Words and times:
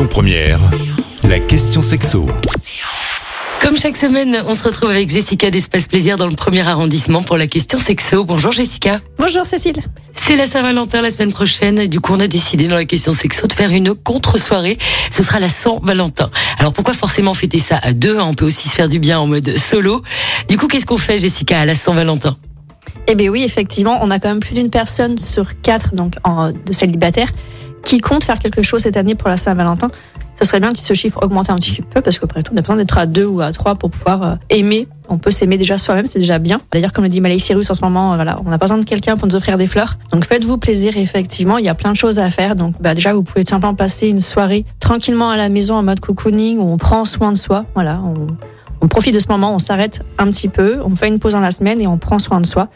Lyon 0.00 0.08
Première, 0.08 0.60
la 1.24 1.38
question 1.38 1.82
sexo. 1.82 2.26
Comme 3.60 3.76
chaque 3.76 3.98
semaine, 3.98 4.42
on 4.46 4.54
se 4.54 4.64
retrouve 4.64 4.88
avec 4.88 5.10
Jessica 5.10 5.50
d'Espace 5.50 5.88
Plaisir 5.88 6.16
dans 6.16 6.26
le 6.26 6.34
premier 6.34 6.66
arrondissement 6.66 7.22
pour 7.22 7.36
la 7.36 7.46
question 7.46 7.78
sexo. 7.78 8.24
Bonjour 8.24 8.50
Jessica. 8.50 9.00
Bonjour 9.18 9.44
Cécile. 9.44 9.76
C'est 10.14 10.36
la 10.36 10.46
Saint-Valentin 10.46 11.02
la 11.02 11.10
semaine 11.10 11.32
prochaine. 11.32 11.86
Du 11.86 12.00
coup, 12.00 12.14
on 12.14 12.20
a 12.20 12.28
décidé 12.28 12.66
dans 12.66 12.76
la 12.76 12.86
question 12.86 13.12
sexo 13.12 13.46
de 13.46 13.52
faire 13.52 13.72
une 13.72 13.94
contre-soirée. 13.94 14.78
Ce 15.10 15.22
sera 15.22 15.38
la 15.38 15.50
Saint-Valentin. 15.50 16.30
Alors 16.58 16.72
pourquoi 16.72 16.94
forcément 16.94 17.34
fêter 17.34 17.58
ça 17.58 17.76
à 17.76 17.92
deux 17.92 18.18
On 18.18 18.32
peut 18.32 18.46
aussi 18.46 18.70
se 18.70 18.74
faire 18.74 18.88
du 18.88 19.00
bien 19.00 19.20
en 19.20 19.26
mode 19.26 19.54
solo. 19.58 20.02
Du 20.48 20.56
coup, 20.56 20.66
qu'est-ce 20.66 20.86
qu'on 20.86 20.96
fait 20.96 21.18
Jessica 21.18 21.60
à 21.60 21.66
la 21.66 21.74
Saint-Valentin? 21.74 22.38
Eh 23.06 23.14
bien 23.14 23.28
oui, 23.28 23.42
effectivement, 23.42 23.98
on 24.02 24.10
a 24.10 24.18
quand 24.18 24.28
même 24.28 24.40
plus 24.40 24.54
d'une 24.54 24.70
personne 24.70 25.18
sur 25.18 25.60
quatre 25.60 25.94
donc 25.94 26.14
en, 26.24 26.52
de 26.52 26.72
célibataires 26.72 27.30
qui 27.82 27.98
compte 27.98 28.24
faire 28.24 28.38
quelque 28.38 28.62
chose 28.62 28.82
cette 28.82 28.96
année 28.96 29.14
pour 29.14 29.28
la 29.28 29.36
Saint-Valentin. 29.36 29.90
Ce 30.40 30.46
serait 30.46 30.60
bien 30.60 30.70
que 30.70 30.78
ce 30.78 30.94
chiffre 30.94 31.18
augmente 31.22 31.50
un 31.50 31.56
petit 31.56 31.82
peu 31.82 32.00
parce 32.00 32.18
qu'après 32.18 32.42
tout, 32.42 32.52
on 32.54 32.56
a 32.56 32.62
besoin 32.62 32.76
d'être 32.76 32.96
à 32.96 33.04
deux 33.04 33.26
ou 33.26 33.42
à 33.42 33.52
trois 33.52 33.74
pour 33.74 33.90
pouvoir 33.90 34.22
euh, 34.22 34.34
aimer. 34.48 34.88
On 35.10 35.18
peut 35.18 35.30
s'aimer 35.30 35.58
déjà 35.58 35.76
soi-même, 35.76 36.06
c'est 36.06 36.18
déjà 36.18 36.38
bien. 36.38 36.62
D'ailleurs, 36.72 36.94
comme 36.94 37.04
le 37.04 37.10
dit 37.10 37.20
Malay 37.20 37.38
Cyrus 37.38 37.68
en 37.68 37.74
ce 37.74 37.82
moment, 37.82 38.12
euh, 38.12 38.16
voilà, 38.16 38.40
on 38.46 38.48
n'a 38.48 38.56
pas 38.56 38.64
besoin 38.64 38.78
de 38.78 38.86
quelqu'un 38.86 39.18
pour 39.18 39.28
nous 39.28 39.36
offrir 39.36 39.58
des 39.58 39.66
fleurs. 39.66 39.98
Donc 40.12 40.24
faites-vous 40.24 40.56
plaisir, 40.56 40.96
effectivement, 40.96 41.58
il 41.58 41.66
y 41.66 41.68
a 41.68 41.74
plein 41.74 41.92
de 41.92 41.96
choses 41.96 42.18
à 42.18 42.30
faire. 42.30 42.56
Donc 42.56 42.80
bah, 42.80 42.94
déjà, 42.94 43.12
vous 43.12 43.22
pouvez 43.22 43.44
simplement 43.44 43.74
passer 43.74 44.08
une 44.08 44.22
soirée 44.22 44.64
tranquillement 44.78 45.28
à 45.30 45.36
la 45.36 45.50
maison 45.50 45.74
en 45.74 45.82
mode 45.82 46.00
cocooning 46.00 46.58
où 46.58 46.72
on 46.72 46.78
prend 46.78 47.04
soin 47.04 47.32
de 47.32 47.36
soi. 47.36 47.66
Voilà, 47.74 48.00
on 48.80 48.88
profite 48.88 49.14
de 49.14 49.18
ce 49.18 49.28
moment, 49.28 49.54
on 49.54 49.58
s'arrête 49.58 50.02
un 50.18 50.26
petit 50.26 50.48
peu, 50.48 50.80
on 50.84 50.94
fait 50.96 51.08
une 51.08 51.18
pause 51.18 51.32
dans 51.32 51.40
la 51.40 51.50
semaine 51.50 51.80
et 51.80 51.86
on 51.86 51.98
prend 51.98 52.18
soin 52.18 52.40
de 52.40 52.46
soi. 52.46 52.68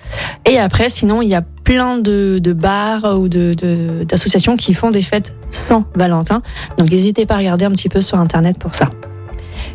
Et 0.46 0.58
après, 0.58 0.88
sinon, 0.88 1.22
il 1.22 1.28
y 1.28 1.34
a 1.34 1.42
plein 1.42 1.98
de, 1.98 2.40
bars 2.52 3.18
ou 3.18 3.28
d'associations 3.28 4.56
qui 4.56 4.74
font 4.74 4.90
des 4.90 5.00
fêtes 5.00 5.34
sans 5.50 5.84
Valentin. 5.94 6.42
Donc 6.76 6.90
n'hésitez 6.90 7.26
pas 7.26 7.34
à 7.34 7.38
regarder 7.38 7.64
un 7.64 7.70
petit 7.70 7.88
peu 7.88 8.00
sur 8.00 8.18
Internet 8.18 8.58
pour 8.58 8.74
ça. 8.74 8.90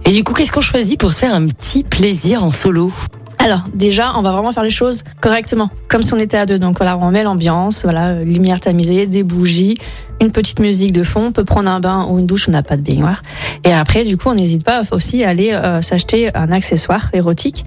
Et 0.06 0.12
du 0.12 0.24
coup, 0.24 0.34
qu'est-ce 0.34 0.52
qu'on 0.52 0.62
choisit 0.62 1.00
pour 1.00 1.14
se 1.14 1.20
faire 1.20 1.34
un 1.34 1.46
petit 1.48 1.84
plaisir 1.84 2.44
en 2.44 2.52
solo? 2.52 2.94
Alors 3.42 3.64
déjà, 3.74 4.12
on 4.18 4.22
va 4.22 4.34
vraiment 4.34 4.52
faire 4.52 4.64
les 4.64 4.70
choses 4.70 5.04
correctement, 5.22 5.70
comme 5.88 6.04
si 6.04 6.14
on 6.14 6.18
était 6.18 6.38
à 6.38 6.46
deux. 6.46 6.60
Donc 6.60 6.78
voilà, 6.78 6.98
on 6.98 7.10
met 7.10 7.24
l'ambiance, 7.24 7.84
voilà, 7.84 8.10
euh, 8.10 8.24
lumière 8.26 8.60
tamisée, 8.60 9.08
des 9.08 9.24
bougies, 9.24 9.76
une 10.20 10.32
petite 10.32 10.60
musique 10.60 10.92
de 10.92 11.04
fond. 11.04 11.28
On 11.28 11.32
peut 11.32 11.46
prendre 11.46 11.70
un 11.70 11.80
bain 11.80 12.06
ou 12.10 12.20
une 12.20 12.26
douche, 12.26 12.50
on 12.50 12.52
n'a 12.52 12.64
pas 12.64 12.76
de 12.76 12.82
baignoire. 12.82 13.24
Et 13.64 13.72
après, 13.72 14.04
du 14.04 14.18
coup, 14.18 14.28
on 14.28 14.36
n'hésite 14.36 14.66
pas 14.66 14.82
aussi 14.92 15.24
à 15.24 15.30
aller 15.30 15.54
euh, 15.54 15.82
s'acheter 15.82 16.36
un 16.36 16.52
accessoire 16.52 17.10
érotique 17.14 17.66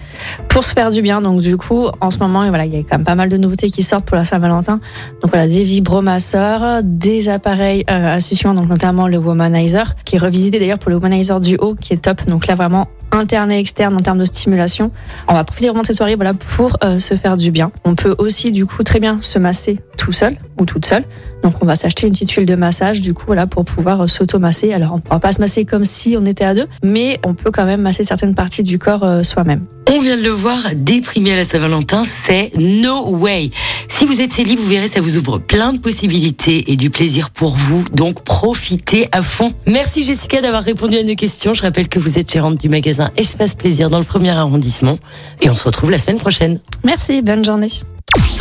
pour 0.48 0.62
se 0.62 0.74
faire 0.74 0.90
du 0.90 1.00
bien. 1.00 1.22
Donc 1.22 1.40
du 1.40 1.56
coup, 1.56 1.88
en 2.02 2.10
ce 2.10 2.18
moment, 2.18 2.46
voilà, 2.48 2.66
il 2.66 2.74
y 2.74 2.76
a 2.76 2.82
quand 2.82 2.98
même 2.98 3.06
pas 3.06 3.14
mal 3.14 3.30
de 3.30 3.38
nouveautés 3.38 3.70
qui 3.70 3.82
sortent 3.82 4.04
pour 4.04 4.16
la 4.16 4.26
Saint-Valentin. 4.26 4.78
Donc 5.22 5.30
voilà, 5.30 5.48
des 5.48 5.64
vibromasseurs, 5.64 6.82
des 6.84 7.30
appareils 7.30 7.84
euh, 7.90 8.16
astucieux, 8.16 8.52
donc 8.52 8.68
notamment 8.68 9.08
le 9.08 9.16
Womanizer, 9.16 9.94
qui 10.04 10.16
est 10.16 10.18
revisité 10.18 10.58
d'ailleurs 10.58 10.78
pour 10.78 10.90
le 10.90 10.96
Womanizer 10.96 11.40
du 11.40 11.56
haut, 11.56 11.74
qui 11.74 11.94
est 11.94 12.02
top. 12.02 12.26
Donc 12.26 12.46
là, 12.46 12.54
vraiment 12.56 12.88
interne 13.12 13.52
et 13.52 13.58
externe 13.58 13.94
en 13.94 14.00
termes 14.00 14.18
de 14.18 14.24
stimulation. 14.24 14.90
On 15.28 15.34
va 15.34 15.44
profiter 15.44 15.68
vraiment 15.68 15.82
de 15.82 15.86
cette 15.86 15.96
soirée 15.96 16.16
voilà, 16.16 16.34
pour 16.34 16.76
euh, 16.82 16.98
se 16.98 17.14
faire 17.14 17.36
du 17.36 17.50
bien. 17.50 17.70
On 17.84 17.94
peut 17.94 18.14
aussi 18.18 18.50
du 18.50 18.66
coup 18.66 18.82
très 18.82 19.00
bien 19.00 19.20
se 19.20 19.38
masser 19.38 19.80
tout 20.02 20.12
seul 20.12 20.36
ou 20.58 20.64
toute 20.64 20.84
seule. 20.84 21.04
Donc 21.44 21.54
on 21.60 21.66
va 21.66 21.76
s'acheter 21.76 22.06
une 22.06 22.12
petite 22.12 22.30
huile 22.32 22.46
de 22.46 22.54
massage 22.54 23.00
du 23.00 23.14
coup 23.14 23.24
voilà 23.26 23.46
pour 23.46 23.64
pouvoir 23.64 24.02
euh, 24.02 24.06
s'auto-masser. 24.06 24.72
Alors 24.72 24.92
on 24.92 24.96
ne 24.96 25.00
pourra 25.00 25.20
pas 25.20 25.32
se 25.32 25.40
masser 25.40 25.64
comme 25.64 25.84
si 25.84 26.16
on 26.18 26.26
était 26.26 26.44
à 26.44 26.54
deux, 26.54 26.66
mais 26.82 27.20
on 27.24 27.34
peut 27.34 27.50
quand 27.50 27.64
même 27.64 27.82
masser 27.82 28.04
certaines 28.04 28.34
parties 28.34 28.64
du 28.64 28.78
corps 28.78 29.04
euh, 29.04 29.22
soi-même. 29.22 29.64
On 29.88 30.00
vient 30.00 30.16
de 30.16 30.22
le 30.22 30.30
voir, 30.30 30.58
déprimer 30.74 31.32
à 31.32 31.36
la 31.36 31.44
Saint-Valentin, 31.44 32.04
c'est 32.04 32.52
no 32.56 33.10
way. 33.10 33.50
Si 33.88 34.06
vous 34.06 34.20
êtes 34.20 34.32
célib, 34.32 34.58
vous 34.58 34.68
verrez, 34.68 34.88
ça 34.88 35.00
vous 35.00 35.16
ouvre 35.18 35.38
plein 35.38 35.72
de 35.72 35.78
possibilités 35.78 36.72
et 36.72 36.76
du 36.76 36.90
plaisir 36.90 37.30
pour 37.30 37.56
vous. 37.56 37.84
Donc 37.92 38.22
profitez 38.24 39.08
à 39.12 39.22
fond. 39.22 39.52
Merci 39.66 40.02
Jessica 40.02 40.40
d'avoir 40.40 40.62
répondu 40.62 40.96
à 40.96 41.02
nos 41.02 41.14
questions. 41.14 41.54
Je 41.54 41.62
rappelle 41.62 41.88
que 41.88 41.98
vous 41.98 42.18
êtes 42.18 42.32
gérante 42.32 42.58
du 42.58 42.68
magasin 42.68 43.10
Espace 43.16 43.54
Plaisir 43.54 43.90
dans 43.90 43.98
le 43.98 44.04
premier 44.04 44.30
arrondissement. 44.30 44.98
Et 45.40 45.50
on 45.50 45.54
se 45.54 45.64
retrouve 45.64 45.90
la 45.90 45.98
semaine 45.98 46.18
prochaine. 46.18 46.60
Merci, 46.84 47.22
bonne 47.22 47.44
journée. 47.44 47.70